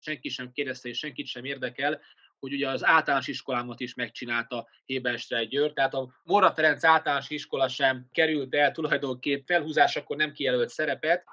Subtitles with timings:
[0.00, 2.00] senki sem kérdezte és senkit sem érdekel,
[2.38, 7.68] hogy ugye az általános iskolámat is megcsinálta Hébenstreit Győr, tehát a Mora Ferenc általános iskola
[7.68, 11.24] sem került el tulajdonképp felhúzásakor nem kijelölt szerepet,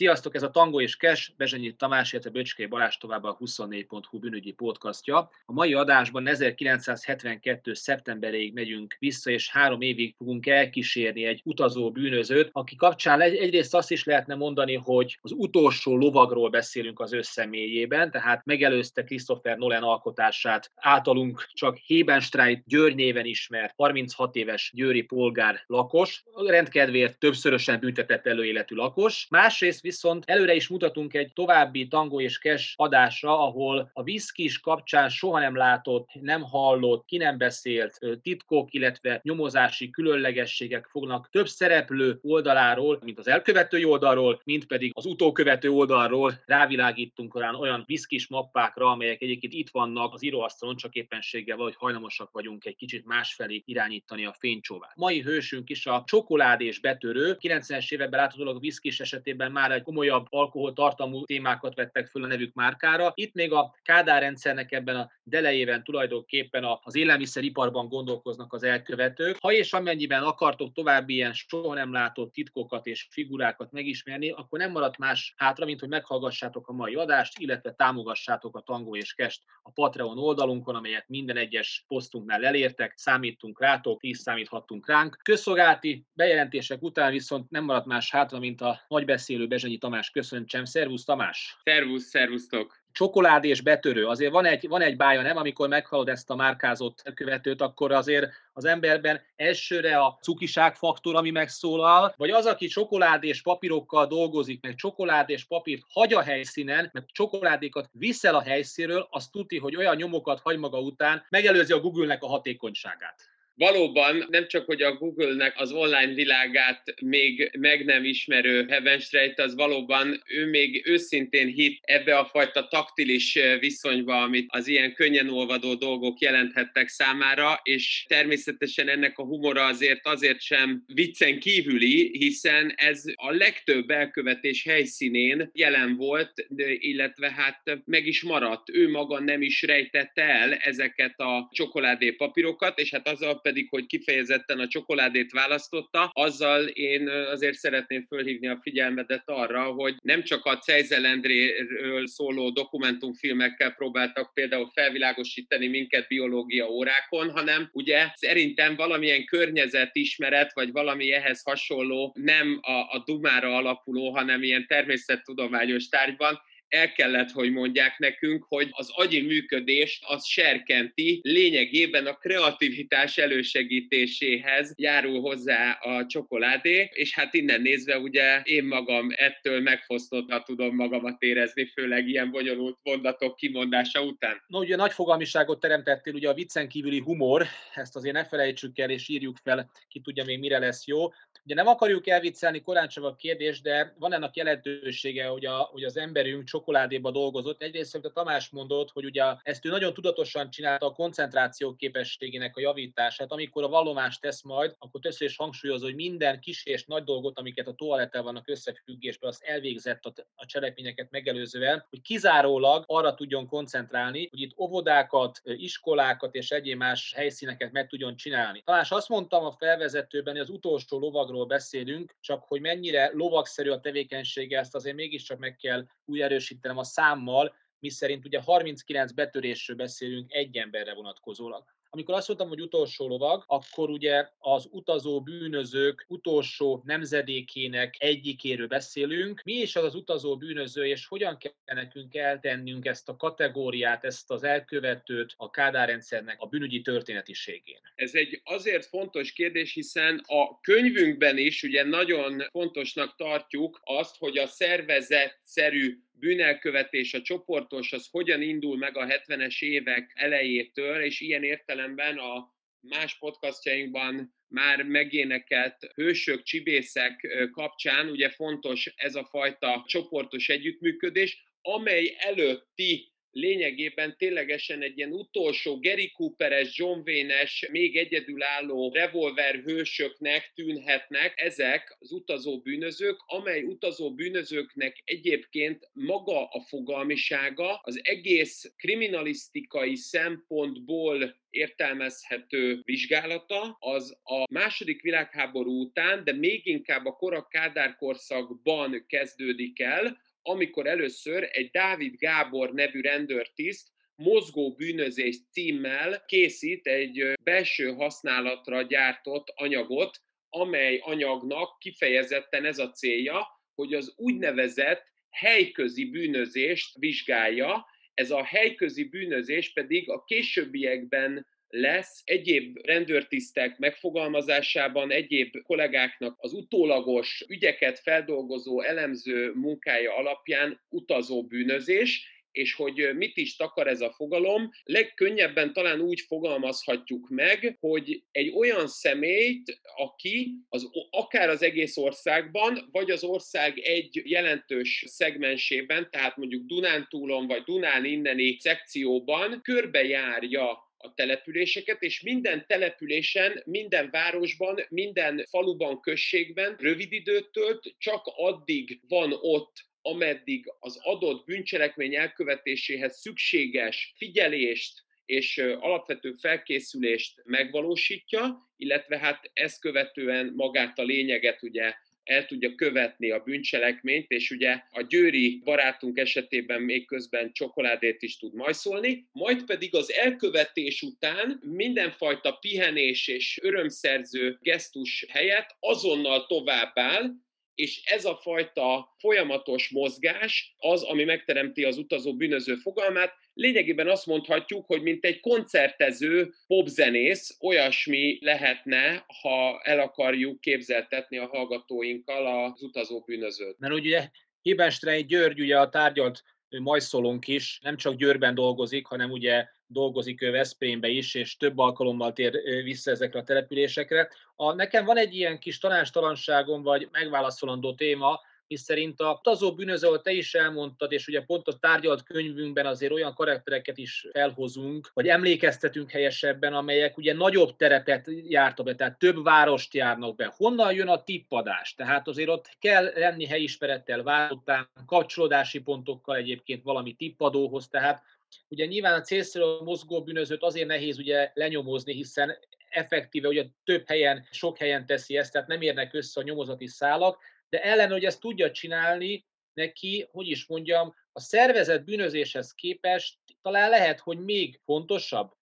[0.00, 4.52] Sziasztok, ez a Tango és Kes, Bezsenyi Tamás, illetve Böcskei Balázs tovább a 24.hu bűnügyi
[4.52, 5.30] podcastja.
[5.46, 7.74] A mai adásban 1972.
[7.74, 13.90] szeptemberéig megyünk vissza, és három évig fogunk elkísérni egy utazó bűnözőt, aki kapcsán egyrészt azt
[13.90, 20.70] is lehetne mondani, hogy az utolsó lovagról beszélünk az összemélyében, tehát megelőzte Christopher Nolan alkotását
[20.74, 28.74] általunk csak Hebenstreit György néven ismert 36 éves győri polgár lakos, rendkedvéért többszörösen büntetett előéletű
[28.74, 29.26] lakos.
[29.30, 35.08] Másrészt viszont előre is mutatunk egy további tango és kes adásra, ahol a viszkis kapcsán
[35.08, 42.18] soha nem látott, nem hallott, ki nem beszélt titkok, illetve nyomozási különlegességek fognak több szereplő
[42.22, 48.90] oldaláról, mint az elkövető oldalról, mint pedig az utókövető oldalról rávilágítunk olyan, olyan viszkis mappákra,
[48.90, 54.24] amelyek egyébként itt vannak az íróasztalon, csak éppenséggel vagy hajlamosak vagyunk egy kicsit másfelé irányítani
[54.24, 54.96] a fénycsóvát.
[54.96, 57.36] Mai hősünk is a csokolád és betörő.
[57.40, 62.54] 90-es években láthatólag a viszkis esetében már egy komolyabb alkoholtartalmú témákat vettek föl a nevük
[62.54, 63.12] márkára.
[63.14, 69.36] Itt még a Kádár rendszernek ebben a delejében tulajdonképpen az élelmiszeriparban gondolkoznak az elkövetők.
[69.40, 74.70] Ha és amennyiben akartok további ilyen soha nem látott titkokat és figurákat megismerni, akkor nem
[74.70, 79.42] maradt más hátra, mint hogy meghallgassátok a mai adást, illetve támogassátok a Tango és Kest
[79.62, 85.18] a Patreon oldalunkon, amelyet minden egyes posztunknál elértek, számítunk rátok, ti számíthattunk ránk.
[85.22, 90.64] Közszolgálati bejelentések után viszont nem maradt más hátra, mint a nagybeszélő Bezsenyi Tamás köszöntsem.
[90.64, 91.56] Szervusz Tamás!
[91.64, 92.78] Szervusz, szervusztok!
[92.92, 94.06] csokolád és betörő.
[94.06, 95.36] Azért van egy, van egy bája, nem?
[95.36, 101.30] Amikor meghallod ezt a márkázott követőt, akkor azért az emberben elsőre a cukiság faktor, ami
[101.30, 106.90] megszólal, vagy az, aki csokolád és papírokkal dolgozik, meg csokolád és papírt hagy a helyszínen,
[106.92, 111.80] meg csokoládékat viszel a helyszínről, az tudti, hogy olyan nyomokat hagy maga után, megelőzi a
[111.80, 113.29] Google-nek a hatékonyságát
[113.60, 119.54] valóban nem csak, hogy a Google-nek az online világát még meg nem ismerő Heavenstreit, az
[119.54, 125.74] valóban ő még őszintén hit ebbe a fajta taktilis viszonyba, amit az ilyen könnyen olvadó
[125.74, 133.02] dolgok jelenthettek számára, és természetesen ennek a humora azért azért sem viccen kívüli, hiszen ez
[133.14, 136.32] a legtöbb elkövetés helyszínén jelen volt,
[136.78, 138.70] illetve hát meg is maradt.
[138.70, 143.86] Ő maga nem is rejtette el ezeket a csokoládé papírokat, és hát azzal pedig, hogy
[143.86, 150.44] kifejezetten a csokoládét választotta, azzal én azért szeretném fölhívni a figyelmedet arra, hogy nem csak
[150.44, 160.52] a Cejzelendréről szóló dokumentumfilmekkel próbáltak például felvilágosítani minket biológia órákon, hanem ugye szerintem valamilyen környezetismeret,
[160.54, 166.40] vagy valami ehhez hasonló, nem a, a dumára alapuló, hanem ilyen természettudományos tárgyban
[166.70, 174.72] el kellett, hogy mondják nekünk, hogy az agyi működést az serkenti, lényegében a kreativitás elősegítéséhez
[174.76, 181.22] járul hozzá a csokoládé, és hát innen nézve ugye én magam ettől megfosztottva tudom magamat
[181.22, 184.42] érezni, főleg ilyen bonyolult mondatok kimondása után.
[184.46, 188.90] No, ugye nagy fogalmiságot teremtettél, ugye a viccen kívüli humor, ezt azért ne felejtsük el
[188.90, 191.08] és írjuk fel, ki tudja még mire lesz jó.
[191.50, 195.84] Ugye nem akarjuk elviccelni korán sem a kérdés, de van ennek jelentősége, hogy, a, hogy
[195.84, 197.62] az emberünk csokoládéba dolgozott.
[197.62, 202.56] Egyrészt, amit a Tamás mondott, hogy ugye ezt ő nagyon tudatosan csinálta a koncentráció képességének
[202.56, 203.32] a javítását.
[203.32, 207.38] Amikor a vallomást tesz majd, akkor többször is hangsúlyozza, hogy minden kis és nagy dolgot,
[207.38, 213.46] amiket a toalettel vannak összefüggésben, az elvégzett a, a cselekményeket megelőzően, hogy kizárólag arra tudjon
[213.46, 218.62] koncentrálni, hogy itt óvodákat, iskolákat és egyéb más helyszíneket meg tudjon csinálni.
[218.64, 223.80] Talán azt mondtam a felvezetőben, hogy az utolsó lovagról beszélünk, csak hogy mennyire lovagszerű a
[223.80, 230.32] tevékenysége, ezt azért mégiscsak meg kell új erősítenem a számmal, miszerint ugye 39 betörésről beszélünk
[230.32, 231.64] egy emberre vonatkozólag.
[231.92, 239.42] Amikor azt mondtam, hogy utolsó lovag, akkor ugye az utazó bűnözők utolsó nemzedékének egyikéről beszélünk.
[239.44, 244.30] Mi is az az utazó bűnöző, és hogyan kell nekünk eltennünk ezt a kategóriát, ezt
[244.30, 247.80] az elkövetőt a Kádár rendszernek a bűnügyi történetiségén?
[247.94, 254.38] Ez egy azért fontos kérdés, hiszen a könyvünkben is ugye nagyon fontosnak tartjuk azt, hogy
[254.38, 261.44] a szervezetszerű bűnelkövetés, a csoportos, az hogyan indul meg a 70-es évek elejétől, és ilyen
[261.44, 270.48] értelemben a más podcastjainkban már megénekelt hősök, csibészek kapcsán ugye fontos ez a fajta csoportos
[270.48, 279.54] együttműködés, amely előtti lényegében ténylegesen egy ilyen utolsó Gary Cooperes, John Wayne-es, még egyedülálló revolver
[279.54, 281.32] hősöknek tűnhetnek.
[281.36, 291.38] Ezek az utazó bűnözők, amely utazó bűnözőknek egyébként maga a fogalmisága az egész kriminalisztikai szempontból
[291.50, 299.80] értelmezhető vizsgálata, az a második világháború után, de még inkább a korak Kádár korszakban kezdődik
[299.80, 300.20] el,
[300.50, 309.52] amikor először egy Dávid Gábor nevű rendőrtiszt mozgó bűnözés címmel készít egy belső használatra gyártott
[309.54, 310.18] anyagot,
[310.48, 317.86] amely anyagnak kifejezetten ez a célja, hogy az úgynevezett helyközi bűnözést vizsgálja.
[318.14, 327.44] Ez a helyközi bűnözés pedig a későbbiekben lesz egyéb rendőrtisztek megfogalmazásában, egyéb kollégáknak az utólagos
[327.48, 334.70] ügyeket feldolgozó elemző munkája alapján utazó bűnözés, és hogy mit is takar ez a fogalom,
[334.84, 342.88] legkönnyebben talán úgy fogalmazhatjuk meg, hogy egy olyan személyt, aki az, akár az egész országban,
[342.92, 351.14] vagy az ország egy jelentős szegmensében, tehát mondjuk Dunántúlon vagy Dunán inneni szekcióban körbejárja a
[351.14, 359.32] településeket, és minden településen, minden városban, minden faluban, községben rövid időt tölt, csak addig van
[359.40, 369.80] ott ameddig az adott bűncselekmény elkövetéséhez szükséges figyelést és alapvető felkészülést megvalósítja, illetve hát ezt
[369.80, 371.94] követően magát a lényeget ugye
[372.30, 378.36] el tudja követni a bűncselekményt, és ugye a győri barátunk esetében még közben csokoládét is
[378.36, 387.30] tud majszolni, majd pedig az elkövetés után mindenfajta pihenés és örömszerző gesztus helyett azonnal továbbáll,
[387.74, 393.32] és ez a fajta folyamatos mozgás az, ami megteremti az utazó bűnöző fogalmát.
[393.54, 401.46] Lényegében azt mondhatjuk, hogy mint egy koncertező popzenész, olyasmi lehetne, ha el akarjuk képzeltetni a
[401.46, 403.78] hallgatóinkkal az utazó bűnözőt.
[403.78, 404.28] Mert ugye
[404.62, 410.50] Hibenstrei György, ugye a tárgyalt majszolónk is nem csak Győrben dolgozik, hanem ugye dolgozik ő
[410.50, 414.28] Veszprémbe is, és több alkalommal tér vissza ezekre a településekre.
[414.56, 418.40] A, nekem van egy ilyen kis tanástalanságom, vagy megválaszolandó téma,
[418.70, 422.86] hisz szerint a utazó bűnöző, ahol te is elmondtad, és ugye pont a tárgyalt könyvünkben
[422.86, 429.18] azért olyan karaktereket is felhozunk, vagy emlékeztetünk helyesebben, amelyek ugye nagyobb terepet jártak be, tehát
[429.18, 430.52] több várost járnak be.
[430.56, 431.94] Honnan jön a tippadás?
[431.94, 438.22] Tehát azért ott kell lenni helyismerettel, várotán, kapcsolódási pontokkal egyébként valami tippadóhoz, tehát
[438.68, 442.58] Ugye nyilván a célszerű mozgó bűnözőt azért nehéz ugye lenyomozni, hiszen
[442.88, 447.38] effektíve ugye több helyen, sok helyen teszi ezt, tehát nem érnek össze a nyomozati szálak,
[447.68, 453.90] de ellen, hogy ezt tudja csinálni, neki, hogy is mondjam, a szervezet bűnözéshez képest talán
[453.90, 455.52] lehet, hogy még fontosabb,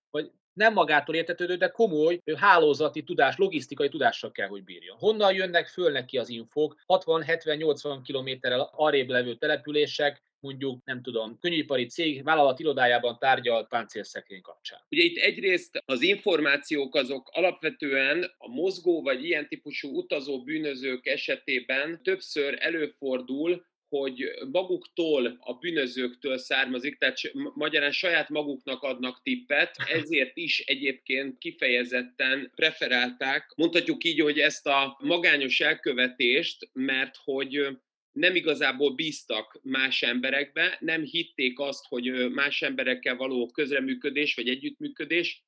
[0.59, 4.97] nem magától értetődő, de komoly hálózati tudás, logisztikai tudással kell, hogy bírjon.
[4.99, 6.77] Honnan jönnek föl neki az infók?
[6.87, 14.81] 60-70-80 kilométerrel arrébb levő települések, mondjuk, nem tudom, könnyűipari cég vállalat irodájában tárgyalt páncélszekrény kapcsán.
[14.91, 22.03] Ugye itt egyrészt az információk azok alapvetően a mozgó vagy ilyen típusú utazó bűnözők esetében
[22.03, 27.19] többször előfordul, hogy maguktól, a bűnözőktől származik, tehát
[27.55, 34.97] magyarán saját maguknak adnak tippet, ezért is egyébként kifejezetten preferálták, mondhatjuk így, hogy ezt a
[35.01, 37.67] magányos elkövetést, mert hogy
[38.13, 45.43] nem igazából bíztak más emberekbe, nem hitték azt, hogy más emberekkel való közreműködés vagy együttműködés,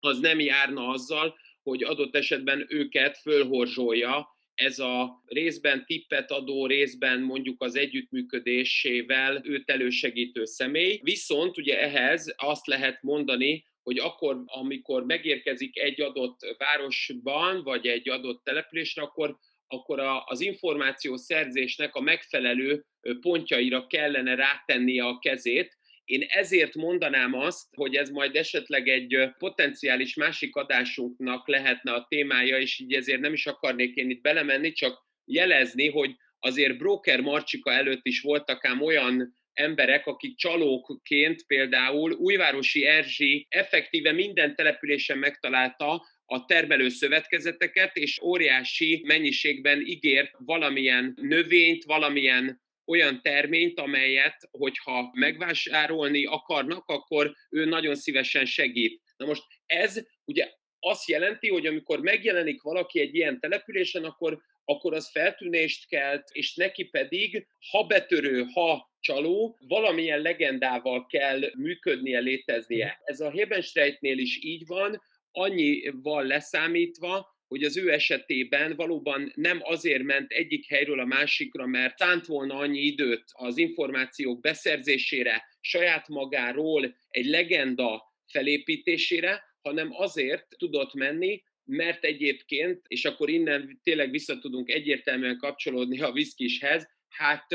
[0.00, 7.20] az nem járna azzal, hogy adott esetben őket fölhorzsolja ez a részben tippet adó, részben
[7.20, 11.00] mondjuk az együttműködésével őt elősegítő személy.
[11.02, 18.08] Viszont ugye ehhez azt lehet mondani, hogy akkor, amikor megérkezik egy adott városban, vagy egy
[18.08, 19.38] adott településre, akkor
[19.72, 22.84] akkor a, az információ szerzésnek a megfelelő
[23.20, 25.78] pontjaira kellene rátennie a kezét.
[26.04, 32.58] Én ezért mondanám azt, hogy ez majd esetleg egy potenciális másik adásunknak lehetne a témája,
[32.58, 37.72] és így ezért nem is akarnék én itt belemenni, csak jelezni, hogy azért Broker Marcsika
[37.72, 46.02] előtt is voltak ám olyan emberek, akik csalókként például Újvárosi Erzsi effektíve minden településen megtalálta
[46.24, 56.24] a termelő szövetkezeteket, és óriási mennyiségben ígért valamilyen növényt, valamilyen olyan terményt, amelyet, hogyha megvásárolni
[56.24, 59.02] akarnak, akkor ő nagyon szívesen segít.
[59.16, 64.94] Na most ez ugye azt jelenti, hogy amikor megjelenik valaki egy ilyen településen, akkor, akkor
[64.94, 73.00] az feltűnést kelt, és neki pedig, ha betörő, ha csaló, valamilyen legendával kell működnie, léteznie.
[73.04, 80.02] Ez a Hebenstreitnél is így van, annyival leszámítva, hogy az ő esetében valóban nem azért
[80.02, 86.96] ment egyik helyről a másikra, mert szánt volna annyi időt az információk beszerzésére, saját magáról
[87.08, 94.70] egy legenda felépítésére, hanem azért tudott menni, mert egyébként, és akkor innen tényleg vissza tudunk
[94.70, 97.46] egyértelműen kapcsolódni a viszkishez, hát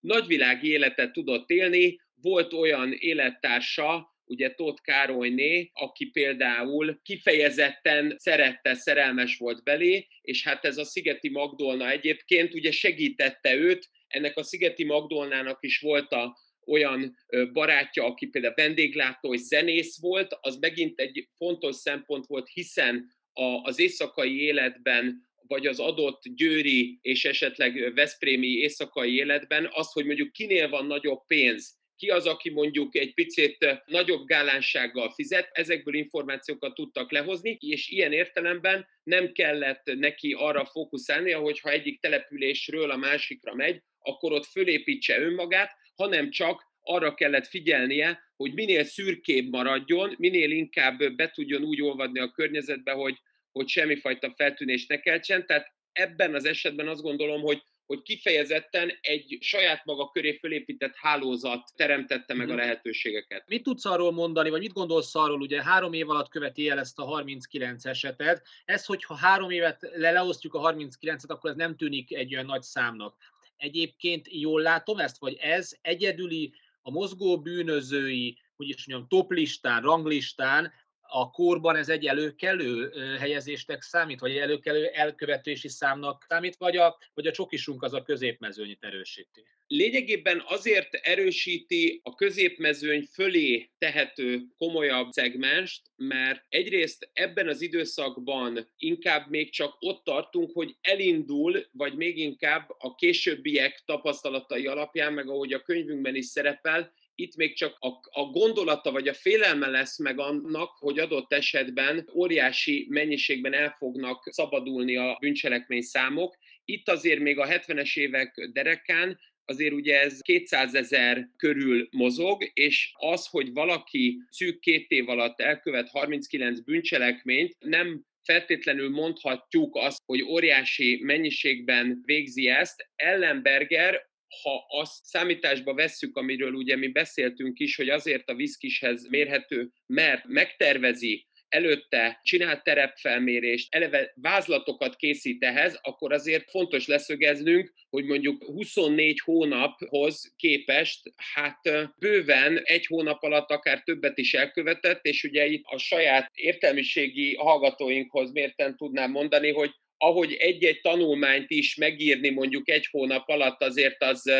[0.00, 9.36] nagyvilági életet tudott élni, volt olyan élettársa, ugye Tóth Károlyné, aki például kifejezetten szerette, szerelmes
[9.36, 14.84] volt belé, és hát ez a Szigeti Magdolna egyébként ugye segítette őt, ennek a Szigeti
[14.84, 17.16] Magdolnának is volt a, olyan
[17.52, 23.42] barátja, aki például vendéglátó és zenész volt, az megint egy fontos szempont volt, hiszen a,
[23.42, 30.32] az éjszakai életben vagy az adott győri és esetleg veszprémi éjszakai életben az, hogy mondjuk
[30.32, 36.74] kinél van nagyobb pénz, ki az, aki mondjuk egy picit nagyobb gálánsággal fizet, ezekből információkat
[36.74, 42.96] tudtak lehozni, és ilyen értelemben nem kellett neki arra fókuszálni, hogy ha egyik településről a
[42.96, 50.14] másikra megy, akkor ott fölépítse önmagát, hanem csak arra kellett figyelnie, hogy minél szürkébb maradjon,
[50.18, 53.18] minél inkább be tudjon úgy olvadni a környezetbe, hogy,
[53.52, 55.46] hogy semmifajta feltűnést ne keltsen.
[55.46, 61.70] Tehát ebben az esetben azt gondolom, hogy hogy kifejezetten egy saját maga köré fölépített hálózat
[61.76, 62.60] teremtette meg a mhm.
[62.60, 63.44] lehetőségeket.
[63.48, 66.98] Mit tudsz arról mondani, vagy mit gondolsz arról, ugye három év alatt követi el ezt
[66.98, 72.14] a 39 esetet, ez, hogyha három évet le leosztjuk a 39-et, akkor ez nem tűnik
[72.14, 73.16] egy olyan nagy számnak.
[73.56, 76.52] Egyébként jól látom ezt, vagy ez egyedüli
[76.82, 80.72] a mozgó bűnözői, hogy is mondjam, toplistán, ranglistán
[81.08, 87.26] a korban ez egy előkelő helyezésnek számít, vagy előkelő elkövetési számnak számít, vagy a, vagy
[87.26, 89.44] a csokisunk az a középmezőnyit erősíti?
[89.68, 99.30] Lényegében azért erősíti a középmezőny fölé tehető komolyabb szegmest, mert egyrészt ebben az időszakban inkább
[99.30, 105.52] még csak ott tartunk, hogy elindul, vagy még inkább a későbbiek tapasztalatai alapján, meg ahogy
[105.52, 107.88] a könyvünkben is szerepel, itt még csak a,
[108.20, 114.22] a gondolata vagy a félelme lesz meg annak, hogy adott esetben óriási mennyiségben el fognak
[114.32, 116.36] szabadulni a bűncselekmény számok.
[116.64, 122.92] Itt azért még a 70-es évek derekán azért ugye ez 200 ezer körül mozog, és
[122.94, 130.22] az, hogy valaki szűk két év alatt elkövet 39 bűncselekményt, nem feltétlenül mondhatjuk azt, hogy
[130.22, 132.88] óriási mennyiségben végzi ezt.
[132.96, 134.08] Ellenberger
[134.42, 140.24] ha azt számításba vesszük, amiről ugye mi beszéltünk is, hogy azért a viszkishez mérhető, mert
[140.26, 149.20] megtervezi, előtte csinált terepfelmérést, eleve vázlatokat készít ehhez, akkor azért fontos leszögeznünk, hogy mondjuk 24
[149.20, 151.60] hónaphoz képest, hát
[151.98, 158.32] bőven egy hónap alatt akár többet is elkövetett, és ugye itt a saját értelmiségi hallgatóinkhoz
[158.32, 164.30] mérten tudnám mondani, hogy ahogy egy-egy tanulmányt is megírni mondjuk egy hónap alatt azért az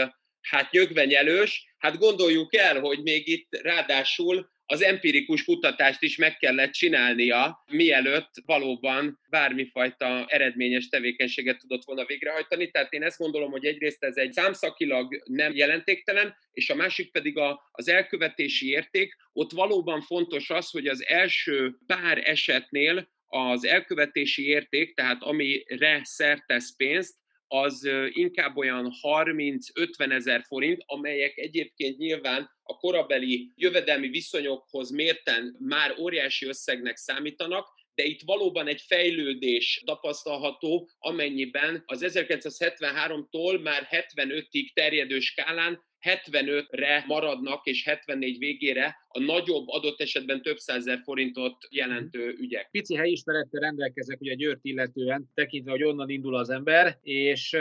[0.41, 6.73] hát nyögvenyelős, hát gondoljuk el, hogy még itt ráadásul az empirikus kutatást is meg kellett
[6.73, 12.71] csinálnia, mielőtt valóban bármifajta eredményes tevékenységet tudott volna végrehajtani.
[12.71, 17.39] Tehát én ezt gondolom, hogy egyrészt ez egy számszakilag nem jelentéktelen, és a másik pedig
[17.39, 19.17] a, az elkövetési érték.
[19.33, 26.77] Ott valóban fontos az, hogy az első pár esetnél az elkövetési érték, tehát amire szertesz
[26.77, 27.15] pénzt,
[27.49, 35.95] az inkább olyan 30-50 ezer forint, amelyek egyébként nyilván a korabeli jövedelmi viszonyokhoz mérten már
[35.99, 45.21] óriási összegnek számítanak, de itt valóban egy fejlődés tapasztalható, amennyiben az 1973-tól már 75-ig terjedő
[45.21, 52.43] skálán 75-re maradnak, és 74 végére a nagyobb, adott esetben több százezer forintot jelentő mhm.
[52.43, 52.69] ügyek.
[52.71, 57.57] Pici helyismerettel rendelkezek ugye Győrt illetően, tekintve, hogy onnan indul az ember, és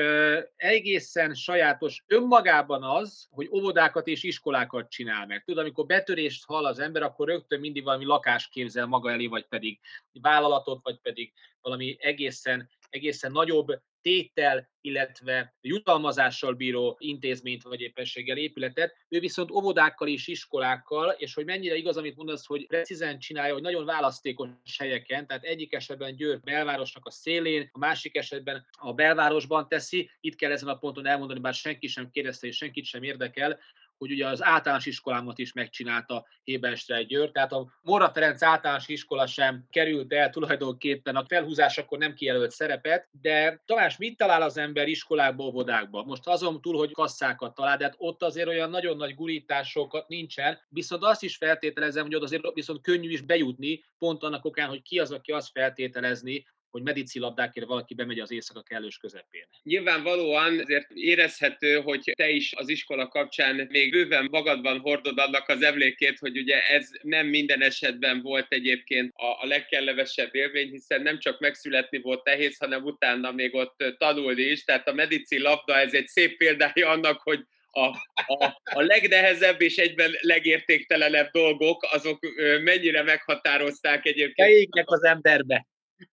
[0.55, 5.43] egészen sajátos önmagában az, hogy óvodákat és iskolákat csinál meg.
[5.43, 9.45] Tudod, amikor betörést hall az ember, akkor rögtön mindig valami lakást képzel maga elé, vagy
[9.45, 9.79] pedig
[10.21, 13.67] vállalatot, vagy pedig valami egészen, egészen nagyobb
[14.01, 21.45] tétel, illetve jutalmazással bíró intézményt vagy éppenséggel épületet, ő viszont óvodákkal és iskolákkal, és hogy
[21.45, 26.39] mennyire igaz, amit mondasz, hogy precízen csinálja, hogy nagyon választékos helyeken, tehát egyik esetben Győr
[26.39, 31.39] belvárosnak a szélén, a másik esetben a belvárosban teszi, itt kell ezen a ponton elmondani,
[31.39, 33.59] bár senki sem kérdezte és senkit sem érdekel,
[33.97, 39.27] hogy ugye az általános iskolámat is megcsinálta Hébenstreit György, tehát a Mora Ferenc általános iskola
[39.27, 44.87] sem került el tulajdonképpen a felhúzásakor nem kijelölt szerepet, de talán mit talál az ember
[44.87, 46.03] iskolákba, óvodákba?
[46.03, 50.59] Most azon túl, hogy kasszákat talál, de hát ott azért olyan nagyon nagy gurításokat nincsen,
[50.69, 54.81] viszont azt is feltételezem, hogy ott azért viszont könnyű is bejutni, pont annak okán, hogy
[54.81, 59.47] ki az, aki azt feltételezni, hogy medici labdákért valaki bemegy az éjszaka kellős közepén.
[59.63, 65.61] Nyilvánvalóan azért érezhető, hogy te is az iskola kapcsán még bőven magadban hordod annak az
[65.61, 71.19] emlékét, hogy ugye ez nem minden esetben volt egyébként a, a legkellemesebb élmény, hiszen nem
[71.19, 74.63] csak megszületni volt nehéz, hanem utána még ott tanulni is.
[74.63, 77.39] Tehát a medici labda ez egy szép példája annak, hogy
[77.69, 77.85] a,
[78.25, 82.19] a, a legnehezebb és egyben legértéktelenebb dolgok, azok
[82.63, 84.49] mennyire meghatározták egyébként.
[84.49, 85.65] Beégnek az emberbe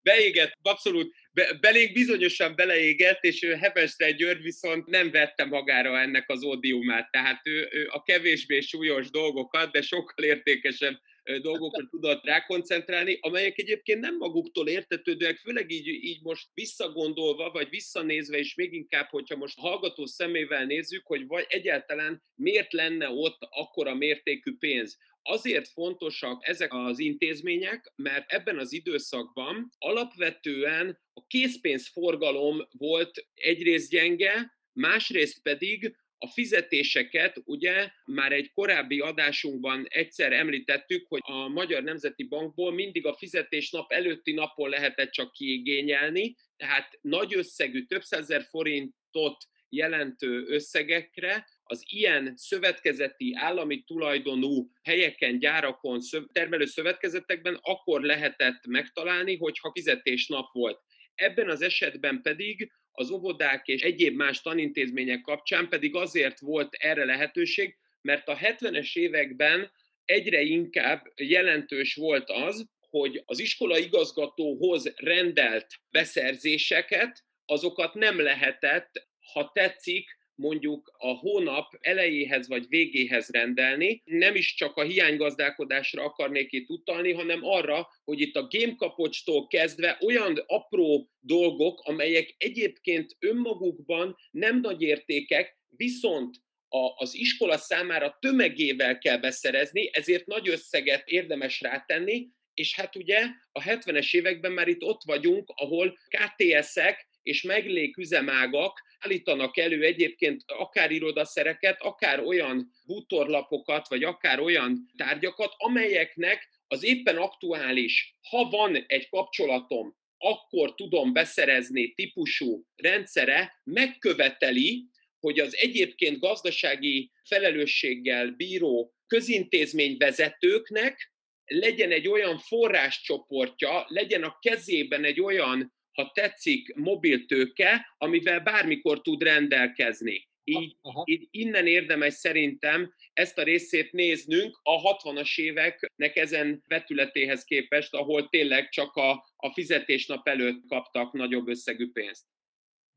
[0.03, 6.31] beégett, abszolút be, belénk bizonyosan beleégett, és ő Hepestre György viszont nem vette magára ennek
[6.31, 7.11] az ódiumát.
[7.11, 10.99] Tehát ő, ő a kevésbé súlyos dolgokat, de sokkal értékesebb
[11.41, 18.39] dolgokra tudott rákoncentrálni, amelyek egyébként nem maguktól értetődőek, főleg így, így most visszagondolva, vagy visszanézve,
[18.39, 23.95] és még inkább, hogyha most hallgató szemével nézzük, hogy vagy egyáltalán miért lenne ott akkora
[23.95, 33.27] mértékű pénz azért fontosak ezek az intézmények, mert ebben az időszakban alapvetően a készpénzforgalom volt
[33.35, 41.49] egyrészt gyenge, másrészt pedig a fizetéseket ugye már egy korábbi adásunkban egyszer említettük, hogy a
[41.49, 48.03] Magyar Nemzeti Bankból mindig a fizetésnap előtti napon lehetett csak kiigényelni, tehát nagy összegű, több
[48.03, 49.37] százer forintot
[49.69, 56.01] jelentő összegekre az ilyen szövetkezeti, állami tulajdonú helyeken, gyárakon,
[56.33, 60.81] termelő szövetkezetekben akkor lehetett megtalálni, hogyha fizetésnap volt.
[61.15, 67.05] Ebben az esetben pedig az óvodák és egyéb más tanintézmények kapcsán pedig azért volt erre
[67.05, 69.73] lehetőség, mert a 70-es években
[70.05, 79.51] egyre inkább jelentős volt az, hogy az iskola igazgatóhoz rendelt beszerzéseket, azokat nem lehetett, ha
[79.55, 84.03] tetszik, mondjuk a hónap elejéhez vagy végéhez rendelni.
[84.05, 89.99] Nem is csak a hiánygazdálkodásra akarnék itt utalni, hanem arra, hogy itt a gémkapocstól kezdve
[90.01, 96.37] olyan apró dolgok, amelyek egyébként önmagukban nem nagy értékek, viszont
[96.69, 103.27] a, az iskola számára tömegével kell beszerezni, ezért nagy összeget érdemes rátenni, és hát ugye
[103.53, 110.43] a 70-es években már itt ott vagyunk, ahol KTS-ek és meglék üzemágak állítanak elő egyébként
[110.47, 118.85] akár irodaszereket, akár olyan bútorlapokat, vagy akár olyan tárgyakat, amelyeknek az éppen aktuális, ha van
[118.87, 124.85] egy kapcsolatom, akkor tudom beszerezni típusú rendszere, megköveteli,
[125.21, 131.13] hogy az egyébként gazdasági felelősséggel bíró közintézmény vezetőknek
[131.45, 139.23] legyen egy olyan forráscsoportja, legyen a kezében egy olyan ha tetszik, mobiltőke, amivel bármikor tud
[139.23, 140.31] rendelkezni.
[140.45, 147.95] Így, így innen érdemes szerintem ezt a részét néznünk a 60-as éveknek ezen vetületéhez képest,
[147.95, 152.32] ahol tényleg csak a, a fizetésnap előtt kaptak nagyobb összegű pénzt.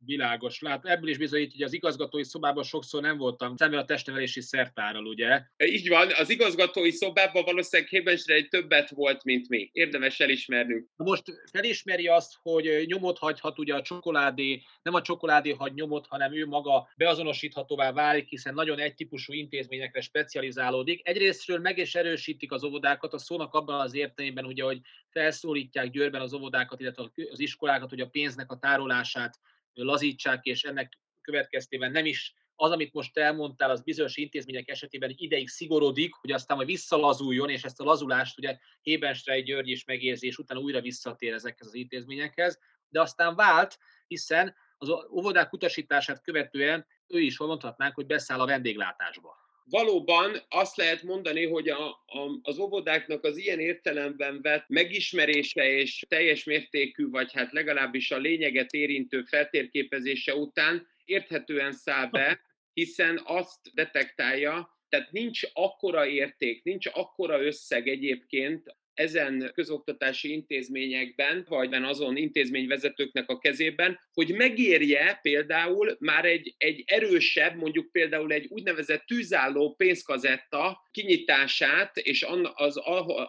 [0.05, 0.61] Világos.
[0.61, 5.05] Lát, ebből is bizonyít, hogy az igazgatói szobában sokszor nem voltam szemben a testnevelési szertárral,
[5.05, 5.41] ugye?
[5.65, 9.69] Így van, az igazgatói szobában valószínűleg egy többet volt, mint mi.
[9.73, 10.87] Érdemes elismernünk.
[10.95, 16.07] Na most felismeri azt, hogy nyomot hagyhat ugye a csokoládé, nem a csokoládé hagy nyomot,
[16.07, 21.07] hanem ő maga beazonosíthatóvá válik, hiszen nagyon egytípusú intézményekre specializálódik.
[21.07, 26.21] Egyrésztről meg is erősítik az óvodákat, a szónak abban az értelemben, ugye, hogy felszólítják Győrben
[26.21, 29.39] az óvodákat, illetve az iskolákat, hogy a pénznek a tárolását
[29.83, 35.49] lazítsák, és ennek következtében nem is az, amit most elmondtál, az bizonyos intézmények esetében ideig
[35.49, 40.37] szigorodik, hogy aztán majd visszalazuljon, és ezt a lazulást ugye Hébenstreit György is megérzi, és
[40.37, 42.59] utána újra visszatér ezekhez az intézményekhez,
[42.89, 49.44] de aztán vált, hiszen az óvodák utasítását követően ő is mondhatnánk, hogy beszáll a vendéglátásba
[49.69, 56.05] valóban azt lehet mondani, hogy a, a, az óvodáknak az ilyen értelemben vett megismerése és
[56.07, 62.39] teljes mértékű, vagy hát legalábbis a lényeget érintő feltérképezése után érthetően száll be,
[62.73, 71.73] hiszen azt detektálja, tehát nincs akkora érték, nincs akkora összeg egyébként ezen közoktatási intézményekben, vagy
[71.73, 79.05] azon intézményvezetőknek a kezében, hogy megérje például már egy, egy erősebb, mondjuk például egy úgynevezett
[79.05, 82.79] tűzálló pénzkazetta kinyitását, és az,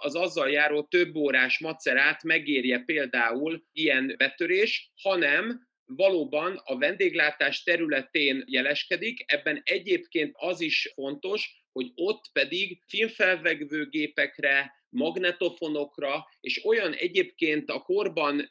[0.00, 8.44] az azzal járó több órás macerát megérje például ilyen betörés, hanem valóban a vendéglátás területén
[8.46, 17.82] jeleskedik, ebben egyébként az is fontos, hogy ott pedig filmfelvegvőgépekre, magnetofonokra és olyan egyébként a
[17.82, 18.50] korban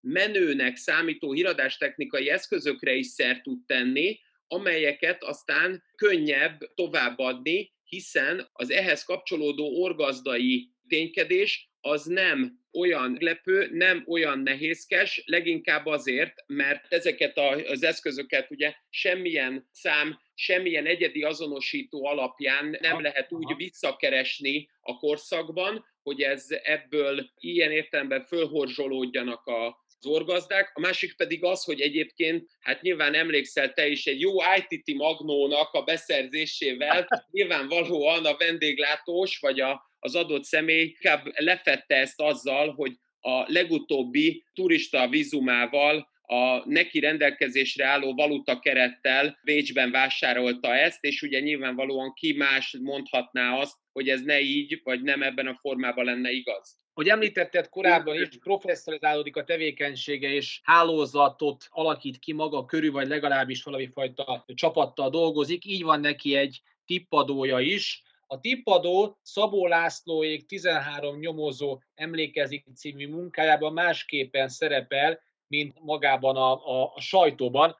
[0.00, 9.04] menőnek számító híradástechnikai eszközökre is szert tud tenni, amelyeket aztán könnyebb továbbadni, hiszen az ehhez
[9.04, 17.82] kapcsolódó orgazdai ténykedés az nem olyan lepő, nem olyan nehézkes, leginkább azért, mert ezeket az
[17.82, 26.20] eszközöket ugye semmilyen szám, semmilyen egyedi azonosító alapján nem lehet úgy visszakeresni a korszakban, hogy
[26.20, 32.82] ez ebből ilyen értelemben fölhorzsolódjanak a az orgazdák, a másik pedig az, hogy egyébként, hát
[32.82, 39.91] nyilván emlékszel te is egy jó ITT magnónak a beszerzésével, nyilvánvalóan a vendéglátós vagy a,
[40.04, 47.86] az adott személy inkább lefette ezt azzal, hogy a legutóbbi turista vízumával a neki rendelkezésre
[47.86, 54.22] álló valuta kerettel Bécsben vásárolta ezt, és ugye nyilvánvalóan ki más mondhatná azt, hogy ez
[54.22, 56.80] ne így, vagy nem ebben a formában lenne igaz.
[56.92, 63.62] Hogy említetted korábban is, professzionalizálódik a tevékenysége, és hálózatot alakít ki maga körül, vagy legalábbis
[63.62, 65.64] valami fajta csapattal dolgozik.
[65.64, 68.02] Így van neki egy tippadója is.
[68.32, 76.92] A tippadó Szabó Lászlóék 13 nyomozó emlékezik című munkájában másképpen szerepel, mint magában a, a,
[76.94, 77.76] a sajtóban,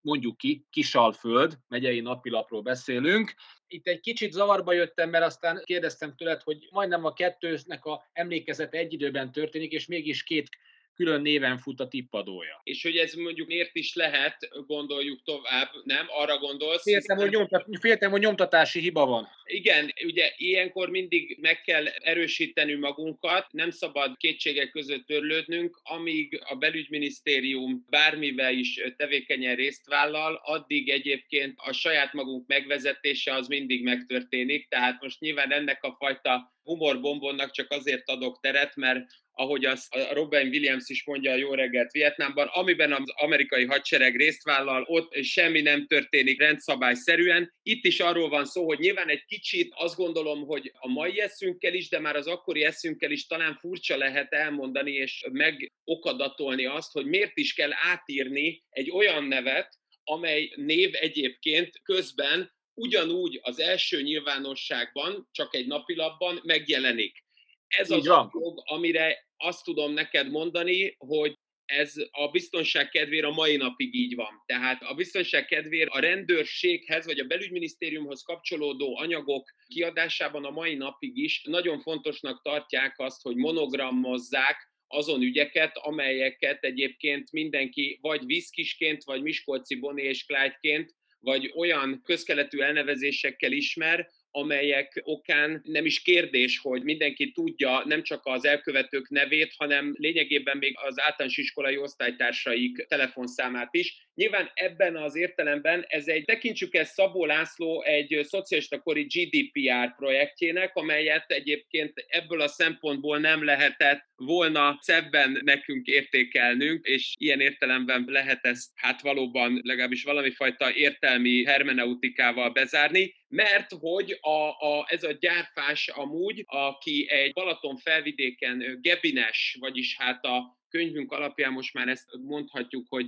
[0.00, 3.34] mondjuk ki, Kisalföld, megyei napilapról beszélünk.
[3.66, 8.78] Itt egy kicsit zavarba jöttem, mert aztán kérdeztem tőled, hogy majdnem a kettőnek a emlékezete
[8.78, 10.48] egy időben történik, és mégis két
[10.96, 12.60] külön néven fut a tippadója.
[12.64, 16.06] És hogy ez mondjuk miért is lehet, gondoljuk tovább, nem?
[16.08, 16.82] Arra gondolsz?
[16.82, 19.28] Féltem, hogy, nyomtat, féltem hogy nyomtatási hiba van.
[19.44, 26.54] Igen, ugye ilyenkor mindig meg kell erősíteni magunkat, nem szabad kétségek között törlődnünk, amíg a
[26.54, 34.68] belügyminisztérium bármivel is tevékenyen részt vállal, addig egyébként a saját magunk megvezetése az mindig megtörténik,
[34.68, 39.06] tehát most nyilván ennek a fajta humorbombonnak csak azért adok teret, mert
[39.38, 44.16] ahogy azt a Robin Williams is mondja a Jó reggelt Vietnámban, amiben az amerikai hadsereg
[44.16, 47.54] részt vállal, ott semmi nem történik rendszabályszerűen.
[47.62, 51.74] Itt is arról van szó, hogy nyilván egy kicsit azt gondolom, hogy a mai eszünkkel
[51.74, 57.06] is, de már az akkori eszünkkel is talán furcsa lehet elmondani és megokadatolni azt, hogy
[57.06, 65.28] miért is kell átírni egy olyan nevet, amely név egyébként közben ugyanúgy az első nyilvánosságban,
[65.32, 67.24] csak egy napilapban megjelenik.
[67.66, 71.34] Ez az a dolog, amire azt tudom neked mondani, hogy
[71.66, 74.42] ez a biztonság kedvére a mai napig így van.
[74.46, 81.16] Tehát a biztonság kedvére a rendőrséghez vagy a belügyminisztériumhoz kapcsolódó anyagok kiadásában a mai napig
[81.16, 89.22] is nagyon fontosnak tartják azt, hogy monogrammozzák azon ügyeket, amelyeket egyébként mindenki vagy viszkisként, vagy
[89.22, 96.82] Miskolci Boni és Clyde-ként, vagy olyan közkeletű elnevezésekkel ismer, amelyek okán nem is kérdés, hogy
[96.82, 103.74] mindenki tudja nem csak az elkövetők nevét, hanem lényegében még az általános iskolai osztálytársaik telefonszámát
[103.74, 104.08] is.
[104.14, 110.76] Nyilván ebben az értelemben ez egy, tekintsük ezt Szabó László egy szocialista kori GDPR projektjének,
[110.76, 118.44] amelyet egyébként ebből a szempontból nem lehetett volna szebben nekünk értékelnünk, és ilyen értelemben lehet
[118.44, 125.12] ezt hát valóban legalábbis valami fajta értelmi hermeneutikával bezárni, mert hogy a, a, ez a
[125.12, 132.16] gyárfás amúgy, aki egy Balaton felvidéken gebines, vagyis hát a könyvünk alapján most már ezt
[132.26, 133.06] mondhatjuk, hogy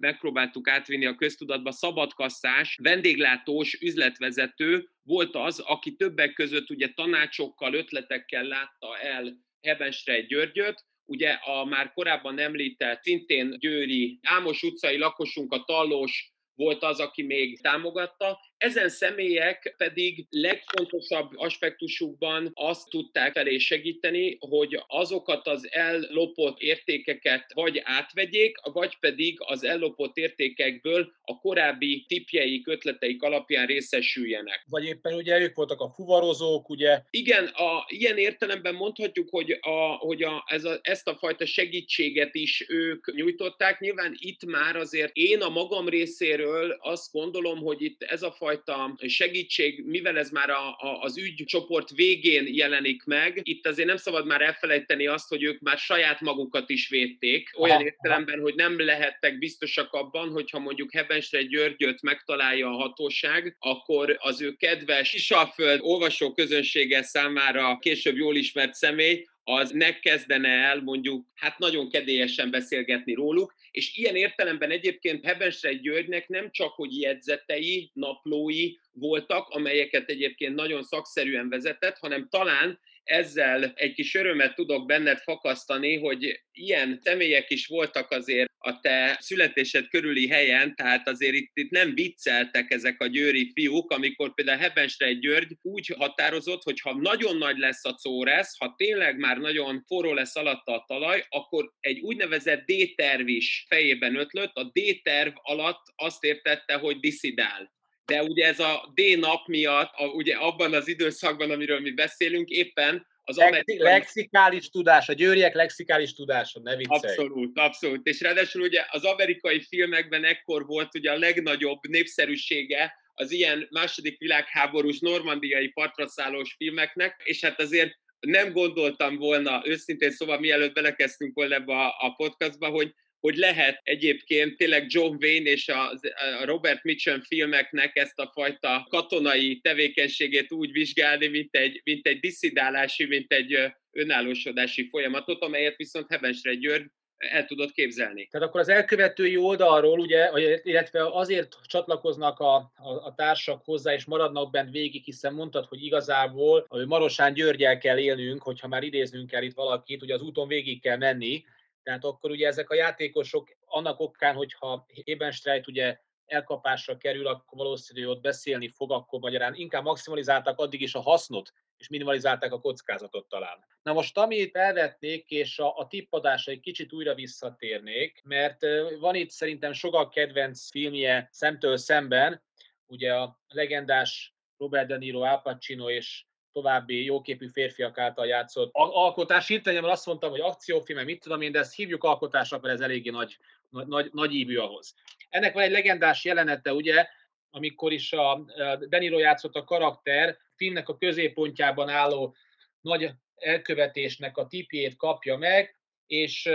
[0.00, 8.44] megpróbáltuk átvinni a köztudatba, szabadkasszás, vendéglátós üzletvezető volt az, aki többek között ugye tanácsokkal, ötletekkel
[8.44, 15.64] látta el Hebenstreit Györgyöt, ugye a már korábban említett, szintén győri Ámos utcai lakosunk, a
[15.64, 24.36] Tallós volt az, aki még támogatta, ezen személyek pedig legfontosabb aspektusukban azt tudták felé segíteni,
[24.40, 32.66] hogy azokat az ellopott értékeket vagy átvegyék, vagy pedig az ellopott értékekből a korábbi tipjeik,
[32.68, 34.64] ötleteik alapján részesüljenek.
[34.68, 37.00] Vagy éppen ugye ők voltak a fuvarozók, ugye?
[37.10, 42.34] Igen, a, ilyen értelemben mondhatjuk, hogy, a, hogy a, ez a, ezt a fajta segítséget
[42.34, 43.80] is ők nyújtották.
[43.80, 48.46] Nyilván itt már azért én a magam részéről azt gondolom, hogy itt ez a fajta
[48.48, 53.96] fajta segítség, mivel ez már a, a, az ügycsoport végén jelenik meg, itt azért nem
[53.96, 58.42] szabad már elfelejteni azt, hogy ők már saját magukat is védték, olyan aha, értelemben, aha.
[58.42, 64.52] hogy nem lehettek biztosak abban, hogyha mondjuk Hebensre Györgyöt megtalálja a hatóság, akkor az ő
[64.52, 71.58] kedves Kisalföld olvasó közönsége számára később jól ismert személy, az ne kezdene el mondjuk hát
[71.58, 78.72] nagyon kedélyesen beszélgetni róluk, és ilyen értelemben egyébként Hebenstreit Györgynek nem csak, hogy jegyzetei, naplói
[78.92, 85.96] voltak, amelyeket egyébként nagyon szakszerűen vezetett, hanem talán ezzel egy kis örömet tudok benned fakasztani,
[85.96, 91.70] hogy ilyen személyek is voltak azért a te születésed körüli helyen, tehát azért itt, itt
[91.70, 97.36] nem vicceltek ezek a győri fiúk, amikor például Hebenstreit György úgy határozott, hogy ha nagyon
[97.36, 102.00] nagy lesz a córesz, ha tényleg már nagyon forró lesz alatta a talaj, akkor egy
[102.00, 104.54] úgynevezett D-terv is fejében ötlött.
[104.54, 107.76] A D-terv alatt azt értette, hogy diszidál
[108.08, 112.48] de ugye ez a D nap miatt, a, ugye abban az időszakban, amiről mi beszélünk,
[112.48, 113.78] éppen az amerikai...
[113.78, 117.00] Lexikális tudás, a győriek lexikális tudása, ne viccelj.
[117.02, 118.06] Abszolút, abszolút.
[118.06, 124.18] És ráadásul ugye az amerikai filmekben ekkor volt ugye a legnagyobb népszerűsége az ilyen második
[124.18, 131.54] világháborús normandiai partraszállós filmeknek, és hát azért nem gondoltam volna, őszintén szóval mielőtt belekezdtünk volna
[131.54, 135.98] ebbe a, a podcastba, hogy hogy lehet egyébként tényleg John Wayne és a,
[136.44, 143.06] Robert Mitchum filmeknek ezt a fajta katonai tevékenységét úgy vizsgálni, mint egy, mint egy diszidálási,
[143.06, 143.58] mint egy
[143.92, 146.86] önállósodási folyamatot, amelyet viszont Hebensre György
[147.18, 148.26] el tudod képzelni.
[148.26, 150.30] Tehát akkor az elkövetői oldalról, ugye,
[150.62, 155.84] illetve azért csatlakoznak a, a, a társak hozzá, és maradnak bent végig, hiszen mondtad, hogy
[155.84, 160.48] igazából hogy Marosán Györgyel kell élnünk, hogyha már idéznünk kell itt valakit, ugye az úton
[160.48, 161.44] végig kell menni,
[161.88, 168.02] tehát akkor ugye ezek a játékosok annak okán, hogyha Ebenstreit ugye elkapásra kerül, akkor valószínű,
[168.02, 172.60] hogy ott beszélni fog, akkor magyarán inkább maximalizálták addig is a hasznot, és minimalizálták a
[172.60, 173.64] kockázatot talán.
[173.82, 178.58] Na most amit felvetnék, és a, a tippadásra egy kicsit újra visszatérnék, mert
[179.00, 182.42] van itt szerintem sokak kedvenc filmje szemtől szemben,
[182.86, 186.24] ugye a legendás Robert De Niro, Al Pacino és
[186.58, 189.46] további jóképű férfiak által játszott alkotás.
[189.46, 193.10] Hirtelen azt mondtam, hogy akciófilm, mit tudom én, de ezt hívjuk alkotásra, mert ez eléggé
[193.10, 193.38] nagy,
[193.70, 194.94] nagy, nagy ívű ahhoz.
[195.28, 197.06] Ennek van egy legendás jelenete, ugye,
[197.50, 198.44] amikor is a
[198.88, 202.34] Deniro játszott a karakter, filmnek a középpontjában álló
[202.80, 205.77] nagy elkövetésnek a tipjét kapja meg,
[206.08, 206.50] és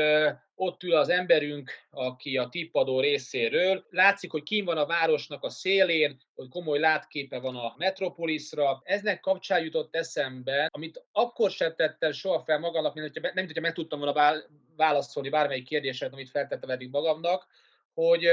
[0.55, 3.85] ott ül az emberünk, aki a tippadó részéről.
[3.89, 8.81] Látszik, hogy kim van a városnak a szélén, hogy komoly látképe van a metropolisra.
[8.83, 13.47] Eznek kapcsán jutott eszembe, amit akkor sem tettem soha fel magamnak, mint hogyha, nem mint
[13.47, 14.43] hogyha meg tudtam volna
[14.75, 17.47] válaszolni bármelyik kérdéset, amit feltettem eddig magamnak,
[17.93, 18.25] hogy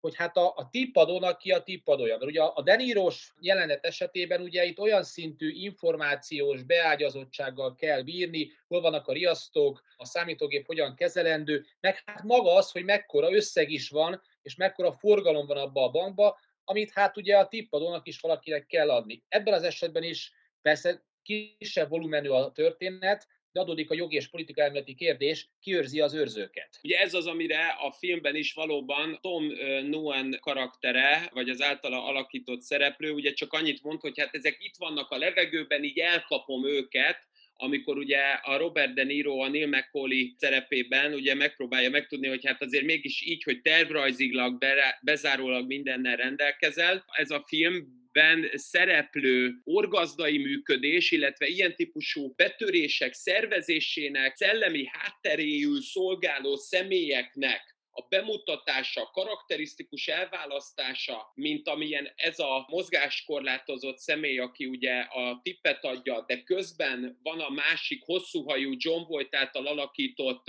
[0.00, 2.16] hogy hát a, a tippadónak ki a tippadója.
[2.16, 8.80] Mert ugye a Denírós jelenet esetében ugye itt olyan szintű információs beágyazottsággal kell bírni, hol
[8.80, 13.88] vannak a riasztók, a számítógép hogyan kezelendő, meg hát maga az, hogy mekkora összeg is
[13.88, 18.66] van, és mekkora forgalom van abba a bankba, amit hát ugye a tippadónak is valakinek
[18.66, 19.22] kell adni.
[19.28, 20.32] Ebben az esetben is
[20.62, 26.14] persze kisebb volumenű a történet, de adódik a jogi és politika elméleti kérdés, ki az
[26.14, 26.78] őrzőket.
[26.82, 29.46] Ugye ez az, amire a filmben is valóban Tom
[29.88, 34.76] Noan karaktere, vagy az általa alakított szereplő, ugye csak annyit mond, hogy hát ezek itt
[34.78, 40.34] vannak a levegőben, így elkapom őket, amikor ugye a Robert De Niro a Neil McCauley
[40.36, 44.64] szerepében ugye megpróbálja megtudni, hogy hát azért mégis így, hogy tervrajzilag
[45.02, 47.04] bezárólag mindennel rendelkezel.
[47.16, 56.56] Ez a film ben szereplő orgazdai működés, illetve ilyen típusú betörések szervezésének szellemi hátteréül szolgáló
[56.56, 65.84] személyeknek a bemutatása, karakterisztikus elválasztása, mint amilyen ez a mozgáskorlátozott személy, aki ugye a tippet
[65.84, 70.44] adja, de közben van a másik hosszúhajú John Voight által alakított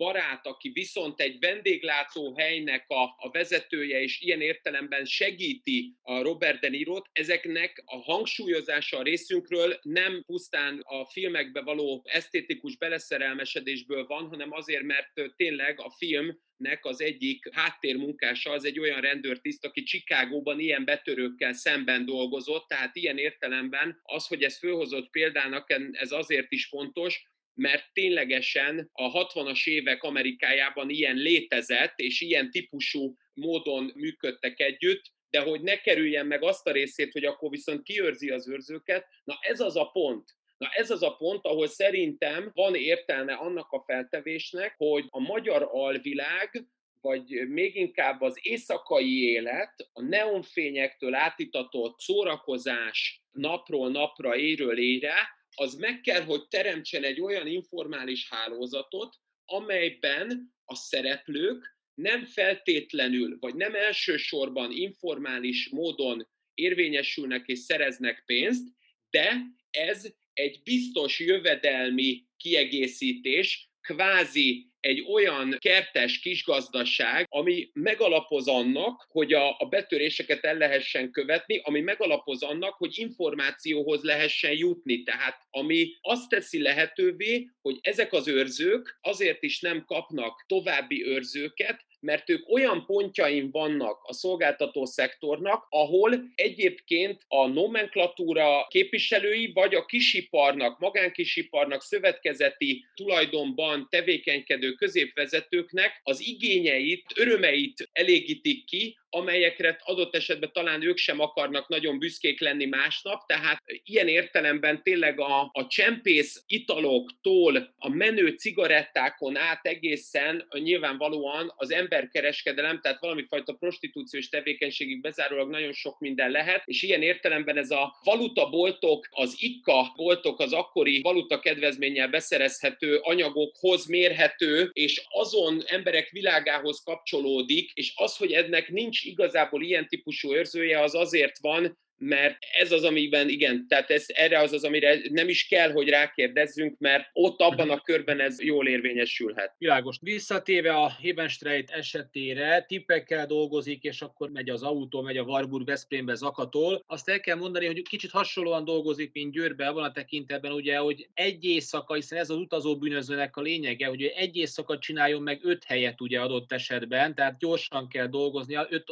[0.00, 6.60] barát, aki viszont egy vendéglátó helynek a, a vezetője, és ilyen értelemben segíti a Robert
[6.60, 14.28] De Niro-t, ezeknek a hangsúlyozása a részünkről nem pusztán a filmekbe való esztétikus beleszerelmesedésből van,
[14.28, 16.38] hanem azért, mert tényleg a film
[16.80, 23.18] az egyik háttérmunkása az egy olyan rendőrtiszt, aki Csikágóban ilyen betörőkkel szemben dolgozott, tehát ilyen
[23.18, 27.22] értelemben az, hogy ez fölhozott példának, ez azért is fontos,
[27.60, 35.40] mert ténylegesen a 60-as évek Amerikájában ilyen létezett, és ilyen típusú módon működtek együtt, de
[35.40, 39.60] hogy ne kerüljen meg azt a részét, hogy akkor viszont kiőrzi az őrzőket, na ez
[39.60, 40.24] az a pont,
[40.58, 45.68] Na ez az a pont, ahol szerintem van értelme annak a feltevésnek, hogy a magyar
[45.70, 46.66] alvilág
[47.00, 55.14] vagy még inkább az éjszakai élet, a neonfényektől átitatott szórakozás napról napra, éről ére,
[55.54, 63.54] az meg kell, hogy teremtsen egy olyan informális hálózatot, amelyben a szereplők nem feltétlenül, vagy
[63.54, 68.68] nem elsősorban informális módon érvényesülnek és szereznek pénzt,
[69.10, 79.32] de ez egy biztos jövedelmi kiegészítés, kvázi egy olyan kertes kisgazdaság, ami megalapoz annak, hogy
[79.32, 85.02] a, a betöréseket el lehessen követni, ami megalapoz annak, hogy információhoz lehessen jutni.
[85.02, 91.88] Tehát ami azt teszi lehetővé, hogy ezek az őrzők azért is nem kapnak további őrzőket,
[92.00, 99.84] mert ők olyan pontjain vannak a szolgáltató szektornak, ahol egyébként a nomenklatúra képviselői, vagy a
[99.84, 110.82] kisiparnak, magánkisiparnak szövetkezeti tulajdonban tevékenykedő középvezetőknek az igényeit, örömeit elégítik ki, amelyekre adott esetben talán
[110.82, 117.74] ők sem akarnak nagyon büszkék lenni másnap, tehát ilyen értelemben tényleg a, a csempész italoktól
[117.78, 125.72] a menő cigarettákon át egészen nyilvánvalóan az emberkereskedelem, tehát valami fajta prostitúciós tevékenységig bezárólag nagyon
[125.72, 131.40] sok minden lehet, és ilyen értelemben ez a valutaboltok, az ikka boltok, az akkori valuta
[131.40, 139.62] kedvezménnyel beszerezhető anyagokhoz mérhető, és azon emberek világához kapcsolódik, és az, hogy ennek nincs igazából
[139.62, 144.52] ilyen típusú őrzője, az azért van, mert ez az, amiben igen, tehát ez, erre az
[144.52, 149.54] az, amire nem is kell, hogy rákérdezzünk, mert ott abban a körben ez jól érvényesülhet.
[149.58, 149.96] Világos.
[150.00, 156.14] Visszatéve a Hebenstreit esetére, tippekkel dolgozik, és akkor megy az autó, megy a Warburg Veszprémbe
[156.14, 156.84] zakatol.
[156.86, 161.08] Azt el kell mondani, hogy kicsit hasonlóan dolgozik, mint Győrbe, van a tekintetben ugye, hogy
[161.14, 165.64] egy éjszaka, hiszen ez az utazó bűnözőnek a lényege, hogy egy éjszaka csináljon meg öt
[165.64, 168.54] helyet ugye adott esetben, tehát gyorsan kell dolgozni.
[168.68, 168.84] Öt,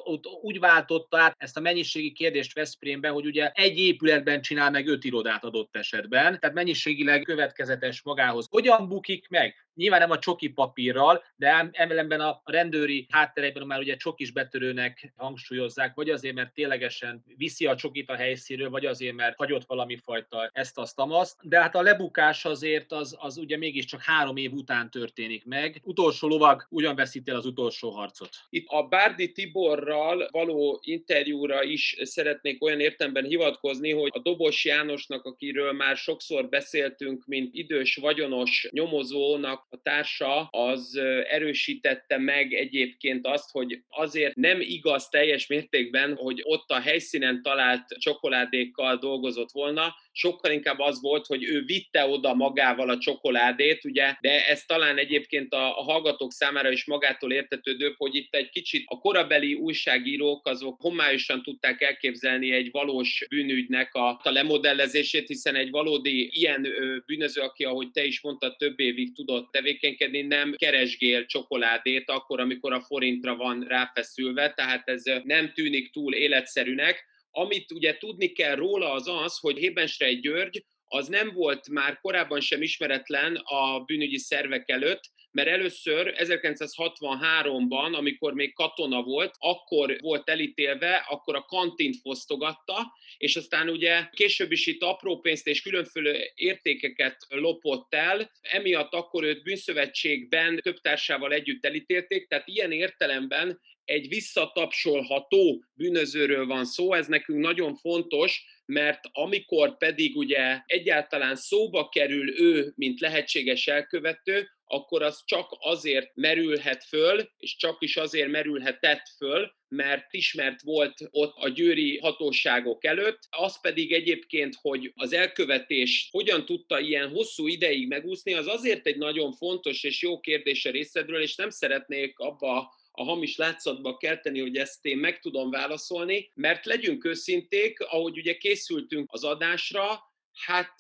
[0.43, 4.87] úgy váltotta át ezt a mennyiségi kérdést Veszprém Veszprémbe, hogy ugye egy épületben csinál meg
[4.87, 8.47] öt irodát adott esetben, tehát mennyiségileg következetes magához.
[8.51, 9.68] Hogyan bukik meg?
[9.79, 15.95] Nyilván nem a csoki papírral, de emelemben a rendőri hátterekben már ugye csokis betörőnek hangsúlyozzák,
[15.95, 20.51] vagy azért, mert ténylegesen viszi a csokit a helyszínről, vagy azért, mert hagyott valami fajta
[20.53, 21.37] ezt azt tamaszt.
[21.43, 25.81] De hát a lebukás azért az, az ugye mégiscsak három év után történik meg.
[25.85, 28.31] Utolsó lovag ugyan veszít el az utolsó harcot.
[28.51, 35.25] Itt a Bárdi Tiborral való interjúra is szeretnék olyan értemben hivatkozni, hogy a Dobos Jánosnak,
[35.25, 40.97] akiről már sokszor beszéltünk, mint idős vagyonos nyomozónak a társa, az
[41.29, 47.85] erősítette meg egyébként azt, hogy azért nem igaz teljes mértékben, hogy ott a helyszínen talált
[47.99, 54.17] csokoládékkal dolgozott volna, sokkal inkább az volt, hogy ő vitte oda magával a csokoládét, ugye,
[54.21, 58.85] de ez talán egyébként a, a hallgatók számára is magától értetődőbb, hogy itt egy kicsit
[58.87, 65.71] a korabeli újságírók azok homályosan tudták elképzelni egy valós bűnügynek a, a lemodellezését, hiszen egy
[65.71, 66.67] valódi ilyen
[67.07, 72.73] bűnöző, aki, ahogy te is mondtad, több évig tudott tevékenykedni, nem keresgél csokoládét akkor, amikor
[72.73, 77.07] a forintra van ráfeszülve, tehát ez nem tűnik túl életszerűnek.
[77.39, 82.41] Amit ugye tudni kell róla az az, hogy Hébenstreit György az nem volt már korábban
[82.41, 90.31] sem ismeretlen a bűnügyi szervek előtt, mert először 1963-ban, amikor még katona volt, akkor volt
[90.31, 96.33] elítélve, akkor a kantint fosztogatta, és aztán ugye később is itt apró pénzt és különféle
[96.35, 104.09] értékeket lopott el, emiatt akkor őt bűnszövetségben több társával együtt elítélték, tehát ilyen értelemben egy
[104.09, 112.41] visszatapsolható bűnözőről van szó, ez nekünk nagyon fontos, mert amikor pedig ugye egyáltalán szóba kerül
[112.41, 119.03] ő, mint lehetséges elkövető, akkor az csak azért merülhet föl, és csak is azért merülhetett
[119.17, 126.09] föl, mert ismert volt ott a győri hatóságok előtt, az pedig egyébként, hogy az elkövetés
[126.11, 130.71] hogyan tudta ilyen hosszú ideig megúszni, az azért egy nagyon fontos és jó kérdés a
[130.71, 136.31] részedről, és nem szeretnék abba a hamis látszatba kelteni, hogy ezt én meg tudom válaszolni,
[136.35, 140.01] mert legyünk őszinték, ahogy ugye készültünk az adásra,
[140.47, 140.75] hát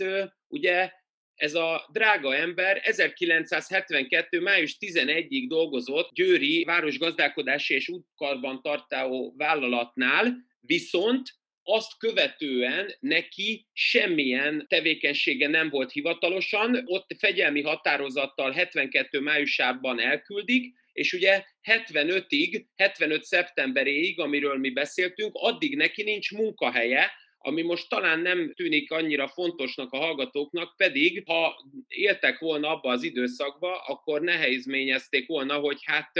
[0.48, 0.90] ugye
[1.35, 4.40] ez a drága ember 1972.
[4.40, 11.28] május 11-ig dolgozott Győri városgazdálkodási és útkarban tartó vállalatnál, viszont
[11.62, 19.20] azt követően neki semmilyen tevékenysége nem volt hivatalosan, ott fegyelmi határozattal 72.
[19.20, 27.63] májusában elküldik, és ugye 75-ig, 75 szeptemberéig, amiről mi beszéltünk, addig neki nincs munkahelye, ami
[27.63, 31.57] most talán nem tűnik annyira fontosnak a hallgatóknak, pedig ha
[31.89, 36.13] éltek volna abba az időszakba, akkor nehézményezték volna, hogy hát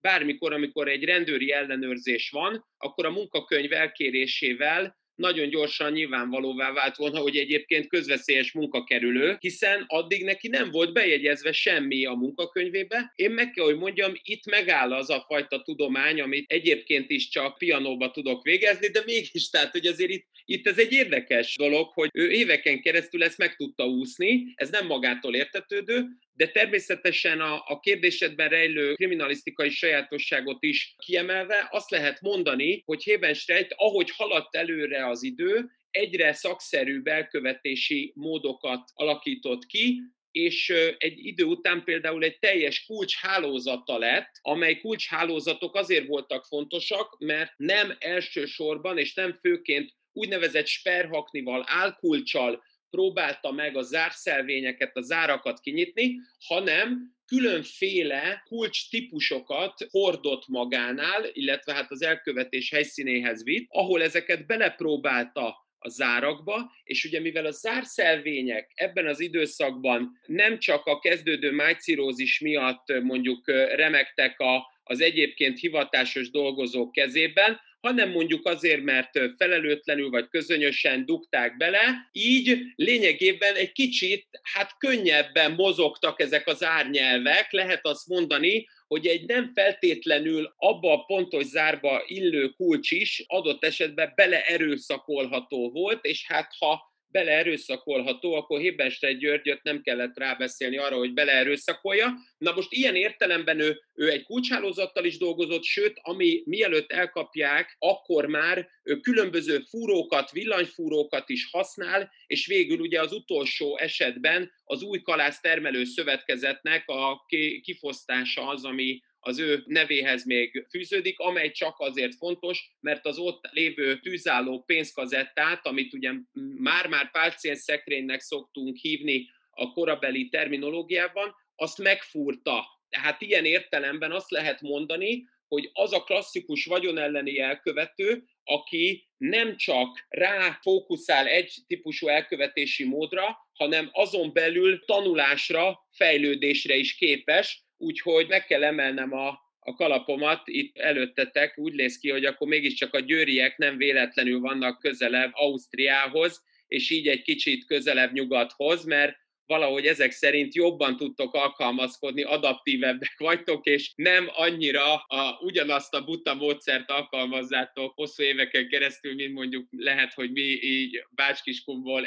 [0.00, 7.18] bármikor, amikor egy rendőri ellenőrzés van, akkor a munkakönyv elkérésével nagyon gyorsan nyilvánvalóvá vált volna,
[7.18, 13.12] hogy egyébként közveszélyes munkakerülő, hiszen addig neki nem volt bejegyezve semmi a munkakönyvébe.
[13.14, 17.58] Én meg kell, hogy mondjam, itt megáll az a fajta tudomány, amit egyébként is csak
[17.58, 22.08] pianóba tudok végezni, de mégis, tehát, hogy azért itt, itt ez egy érdekes dolog, hogy
[22.12, 26.06] ő éveken keresztül ezt meg tudta úszni, ez nem magától értetődő,
[26.36, 33.74] de természetesen a, a kérdésedben rejlő kriminalisztikai sajátosságot is kiemelve azt lehet mondani, hogy Hebenstreit,
[33.76, 40.68] ahogy haladt előre az idő, egyre szakszerűbb elkövetési módokat alakított ki, és
[40.98, 47.96] egy idő után például egy teljes kulcshálózata lett, amely kulcshálózatok azért voltak fontosak, mert nem
[47.98, 52.62] elsősorban és nem főként úgynevezett sperhaknival, álkulcsal
[52.94, 56.16] próbálta meg a zárszelvényeket, a zárakat kinyitni,
[56.46, 65.56] hanem különféle kulcs típusokat hordott magánál, illetve hát az elkövetés helyszínéhez vitt, ahol ezeket belepróbálta
[65.78, 72.40] a zárakba, és ugye mivel a zárszelvények ebben az időszakban nem csak a kezdődő májcirózis
[72.40, 80.28] miatt mondjuk remektek a, az egyébként hivatásos dolgozók kezében, hanem mondjuk azért, mert felelőtlenül vagy
[80.28, 88.08] közönösen dugták bele, így lényegében egy kicsit, hát könnyebben mozogtak ezek az árnyelvek, lehet azt
[88.08, 95.70] mondani, hogy egy nem feltétlenül abba a pontos zárba illő kulcs is adott esetben beleerőszakolható
[95.70, 102.14] volt, és hát ha beleerőszakolható, akkor Hébenstedt Györgyöt nem kellett rábeszélni arra, hogy beleerőszakolja.
[102.38, 108.26] Na most ilyen értelemben ő, ő egy kulcshálózattal is dolgozott, sőt, ami mielőtt elkapják, akkor
[108.26, 115.02] már ő különböző fúrókat, villanyfúrókat is használ, és végül ugye az utolsó esetben az új
[115.02, 117.26] kalász termelő szövetkezetnek a
[117.62, 123.48] kifosztása az, ami, az ő nevéhez még fűződik, amely csak azért fontos, mert az ott
[123.52, 126.12] lévő tűzálló pénzkazettát, amit ugye
[126.56, 132.64] már-már pálcén szekrénynek szoktunk hívni a korabeli terminológiában, azt megfúrta.
[132.88, 140.06] Tehát ilyen értelemben azt lehet mondani, hogy az a klasszikus vagyonelleni elkövető, aki nem csak
[140.08, 148.44] rá fókuszál egy típusú elkövetési módra, hanem azon belül tanulásra, fejlődésre is képes, úgyhogy meg
[148.44, 149.28] kell emelnem a,
[149.58, 154.78] a kalapomat itt előttetek, úgy néz ki, hogy akkor mégiscsak a győriek nem véletlenül vannak
[154.78, 159.16] közelebb Ausztriához, és így egy kicsit közelebb nyugathoz, mert
[159.46, 166.34] valahogy ezek szerint jobban tudtok alkalmazkodni, adaptívebbek vagytok, és nem annyira a, ugyanazt a buta
[166.34, 172.06] módszert alkalmazzátok hosszú éveken keresztül, mint mondjuk lehet, hogy mi így Bácskiskumból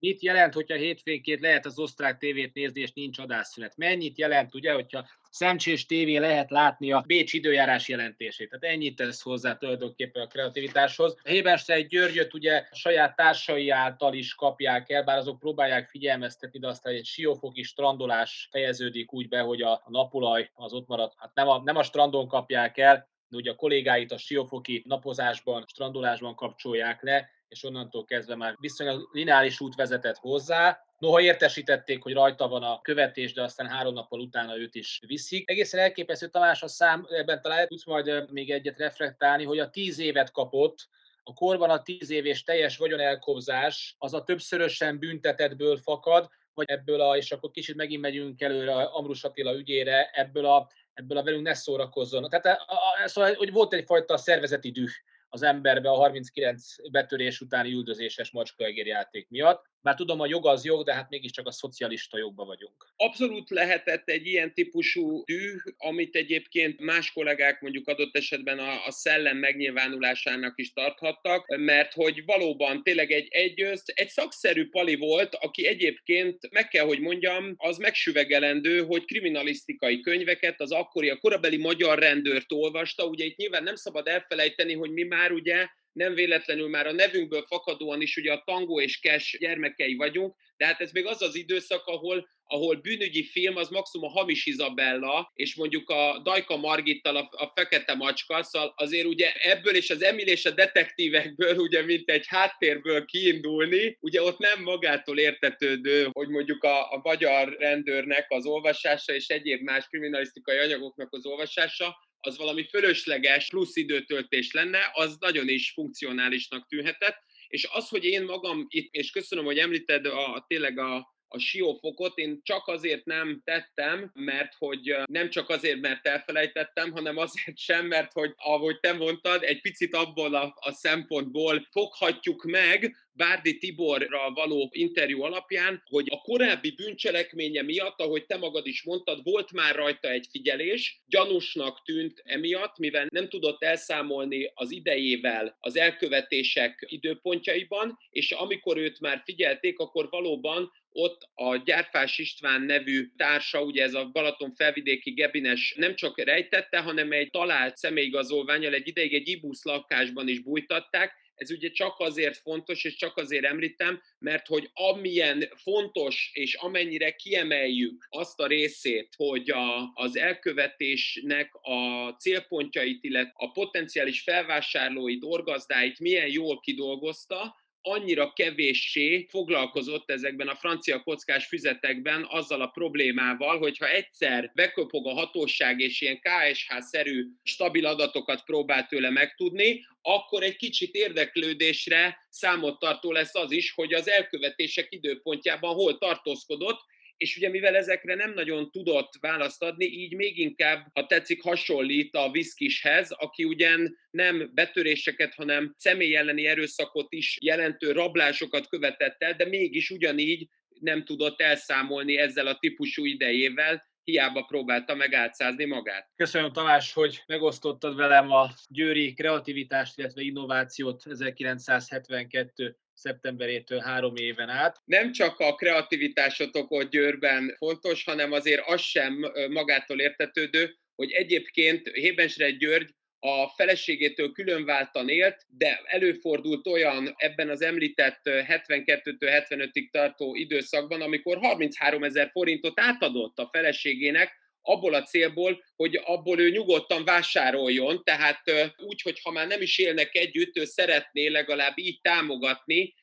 [0.00, 3.76] Mit jelent, hogyha hétfénként lehet az osztrák tévét nézni, és nincs adásszünet?
[3.76, 8.48] Mennyit jelent, ugye, hogyha szemcsés tévé lehet látni a Bécs időjárás jelentését.
[8.48, 11.16] Tehát ennyit tesz hozzá tulajdonképpen a kreativitáshoz.
[11.22, 16.68] Hébenstein Györgyöt ugye a saját társai által is kapják el, bár azok próbálják figyelmeztetni, de
[16.68, 21.12] aztán egy siófoki strandolás fejeződik úgy be, hogy a napolaj az ott marad.
[21.16, 25.64] Hát nem a, nem a strandon kapják el, de ugye a kollégáit a siófoki napozásban,
[25.66, 30.84] strandolásban kapcsolják le, és onnantól kezdve már viszonylag lineáris út vezetett hozzá.
[30.98, 35.50] Noha értesítették, hogy rajta van a követés, de aztán három nappal utána őt is viszik.
[35.50, 39.98] Egészen elképesztő Tamás a szám, ebben talán tudsz majd még egyet reflektálni, hogy a tíz
[39.98, 40.88] évet kapott,
[41.22, 47.00] a korban a tíz év és teljes vagyonelkobzás az a többszörösen büntetetből fakad, vagy ebből
[47.00, 51.42] a, és akkor kicsit megint megyünk előre Amrus Attila ügyére, ebből a, ebből a velünk
[51.42, 52.28] ne szórakozzon.
[52.28, 52.74] Tehát a,
[53.04, 54.90] a, szóval, hogy volt egyfajta szervezeti düh
[55.32, 59.68] az emberbe a 39 betörés utáni üldözéses macskaegér játék miatt.
[59.82, 62.92] Bár tudom, a jog az jog, de hát mégiscsak a szocialista jogba vagyunk.
[62.96, 68.90] Abszolút lehetett egy ilyen típusú düh, amit egyébként más kollégák mondjuk adott esetben a, a
[68.90, 75.66] szellem megnyilvánulásának is tarthattak, mert hogy valóban tényleg egy, egy, egy szakszerű pali volt, aki
[75.66, 81.98] egyébként meg kell, hogy mondjam, az megsüvegelendő, hogy kriminalisztikai könyveket az akkori, a korabeli magyar
[81.98, 86.86] rendőrt olvasta, ugye itt nyilván nem szabad elfelejteni, hogy mi már ugye nem véletlenül már
[86.86, 91.06] a nevünkből fakadóan is ugye a tangó és kes gyermekei vagyunk, de hát ez még
[91.06, 96.20] az az időszak, ahol, ahol bűnügyi film az maximum a Hamis Izabella, és mondjuk a
[96.24, 100.50] Dajka Margittal a, a Fekete Macska, szóval azért ugye ebből és az Emil és a
[100.50, 107.00] detektívekből ugye mint egy háttérből kiindulni, ugye ott nem magától értetődő, hogy mondjuk a, a
[107.02, 113.76] magyar rendőrnek az olvasása és egyéb más kriminalisztikai anyagoknak az olvasása, az valami fölösleges plusz
[113.76, 119.44] időtöltés lenne, az nagyon is funkcionálisnak tűnhetett, és az, hogy én magam itt, és köszönöm,
[119.44, 122.18] hogy említed a, tényleg a, a siófokot.
[122.18, 127.86] Én csak azért nem tettem, mert hogy nem csak azért, mert elfelejtettem, hanem azért sem,
[127.86, 134.32] mert hogy ahogy te mondtad, egy picit abból a, a szempontból foghatjuk meg, Bárdi Tiborral
[134.32, 139.74] való interjú alapján, hogy a korábbi bűncselekménye miatt, ahogy te magad is mondtad, volt már
[139.74, 147.98] rajta egy figyelés, gyanúsnak tűnt emiatt, mivel nem tudott elszámolni az idejével az elkövetések időpontjaiban,
[148.10, 153.94] és amikor őt már figyelték, akkor valóban ott a Gyárfás István nevű társa, ugye ez
[153.94, 159.64] a Balaton felvidéki Gebines nem csak rejtette, hanem egy talált személyigazolványal egy ideig egy ibusz
[159.64, 165.48] lakásban is bújtatták, ez ugye csak azért fontos, és csak azért említem, mert hogy amilyen
[165.56, 173.50] fontos, és amennyire kiemeljük azt a részét, hogy a, az elkövetésnek a célpontjait, illetve a
[173.50, 182.60] potenciális felvásárlóit, orgazdáit milyen jól kidolgozta, annyira kevéssé foglalkozott ezekben a francia kockás füzetekben azzal
[182.60, 189.86] a problémával, hogyha egyszer beköpog a hatóság és ilyen KSH-szerű stabil adatokat próbál tőle megtudni,
[190.02, 196.80] akkor egy kicsit érdeklődésre számot tartó lesz az is, hogy az elkövetések időpontjában hol tartózkodott,
[197.20, 202.14] és ugye mivel ezekre nem nagyon tudott választ adni, így még inkább, ha tetszik, hasonlít
[202.14, 209.34] a viszkishez, aki ugyan nem betöréseket, hanem személy elleni erőszakot is jelentő rablásokat követett el,
[209.34, 216.10] de mégis ugyanígy nem tudott elszámolni ezzel a típusú idejével, hiába próbálta meg átszázni magát.
[216.16, 224.80] Köszönöm Tamás, hogy megosztottad velem a győri kreativitást, illetve innovációt 1972 szeptemberétől három éven át.
[224.84, 231.88] Nem csak a kreativitásotok ott Győrben fontos, hanem azért az sem magától értetődő, hogy egyébként
[231.88, 240.34] Hébensre György a feleségétől különváltan élt, de előfordult olyan ebben az említett 72-től 75-ig tartó
[240.34, 247.04] időszakban, amikor 33 ezer forintot átadott a feleségének, abból a célból, hogy abból ő nyugodtan
[247.04, 248.40] vásároljon, tehát
[248.76, 252.94] úgy, hogy ha már nem is élnek együtt, ő szeretné legalább így támogatni,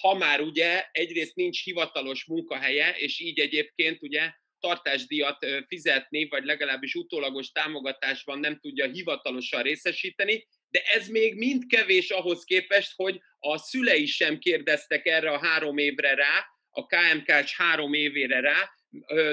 [0.00, 6.94] ha már ugye egyrészt nincs hivatalos munkahelye, és így egyébként ugye tartásdíjat fizetni, vagy legalábbis
[6.94, 13.58] utólagos támogatásban nem tudja hivatalosan részesíteni, de ez még mind kevés ahhoz képest, hogy a
[13.58, 18.70] szülei sem kérdeztek erre a három évre rá, a KMK-s három évére rá,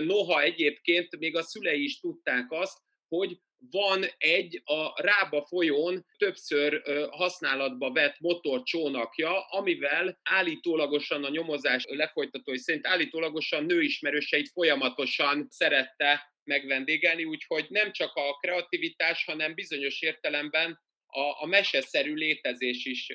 [0.05, 3.39] noha egyébként még a szülei is tudták azt, hogy
[3.71, 12.87] van egy a Rába folyón többször használatba vett motorcsónakja, amivel állítólagosan a nyomozás lefolytatói szerint
[12.87, 21.45] állítólagosan nőismerőseit folyamatosan szerette megvendégelni, úgyhogy nem csak a kreativitás, hanem bizonyos értelemben a, a
[21.45, 23.07] meseszerű létezés is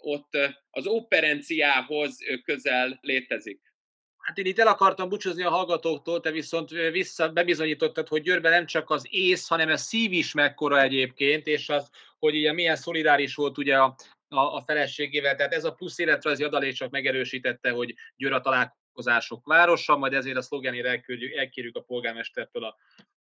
[0.00, 0.38] ott
[0.70, 3.67] az operenciához közel létezik.
[4.28, 8.66] Hát én itt el akartam búcsúzni a hallgatóktól, te viszont vissza bebizonyítottad, hogy Győrben nem
[8.66, 13.34] csak az ész, hanem a szív is mekkora egyébként, és az, hogy ugye milyen szolidáris
[13.34, 13.94] volt ugye a,
[14.28, 15.34] a, a feleségével.
[15.36, 20.36] Tehát ez a plusz életrajzi adalék csak megerősítette, hogy Győr a találkozások városa, majd ezért
[20.36, 22.76] a szlogenére elkérjük, elkérjük a polgármestertől a,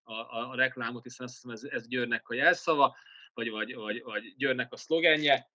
[0.03, 2.97] a, a reklámot, hiszen azt hiszem ez, ez Győrnek a jelszava,
[3.35, 5.51] vagy, vagy, vagy, vagy Győrnek a szlogenje.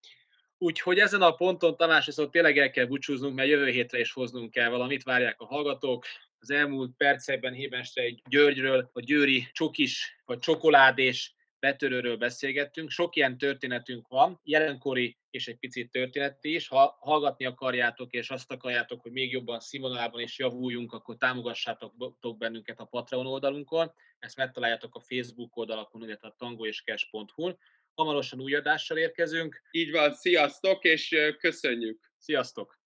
[0.57, 4.51] Úgyhogy ezen a ponton Tamás viszont tényleg el kell búcsúznunk, mert jövő hétre is hoznunk
[4.51, 6.05] kell valamit, várják a hallgatók.
[6.39, 12.89] Az elmúlt percekben Hébenste egy Györgyről, a győri csokis vagy csokoládés betörőről beszélgettünk.
[12.89, 16.67] Sok ilyen történetünk van, jelenkori és egy picit történeti is.
[16.67, 21.93] Ha hallgatni akarjátok, és azt akarjátok, hogy még jobban színvonalában is javuljunk, akkor támogassátok
[22.37, 23.91] bennünket a Patreon oldalunkon.
[24.19, 27.57] Ezt megtaláljátok a Facebook oldalakon, illetve a tangoéskes.hu-n.
[27.97, 29.61] Hamarosan új adással érkezünk.
[29.71, 32.11] Így van, sziasztok, és köszönjük.
[32.17, 32.79] Sziasztok!